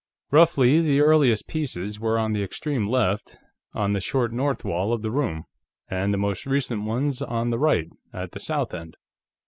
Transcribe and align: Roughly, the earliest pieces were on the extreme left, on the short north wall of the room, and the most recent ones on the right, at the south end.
Roughly, 0.31 0.81
the 0.81 0.99
earliest 0.99 1.47
pieces 1.47 1.99
were 1.99 2.17
on 2.17 2.33
the 2.33 2.41
extreme 2.41 2.87
left, 2.87 3.37
on 3.75 3.91
the 3.93 4.01
short 4.01 4.33
north 4.33 4.65
wall 4.65 4.93
of 4.93 5.03
the 5.03 5.11
room, 5.11 5.43
and 5.91 6.11
the 6.11 6.17
most 6.17 6.47
recent 6.47 6.85
ones 6.85 7.21
on 7.21 7.51
the 7.51 7.59
right, 7.59 7.91
at 8.11 8.31
the 8.31 8.39
south 8.39 8.73
end. 8.73 8.97